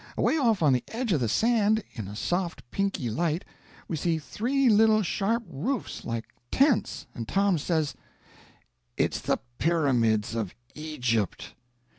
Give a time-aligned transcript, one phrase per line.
[0.17, 3.45] Away off on the edge of the sand, in a soft pinky light,
[3.87, 7.93] we see three little sharp roofs like tents, and Tom says:
[8.97, 11.53] "It's the pyramids of Egypt."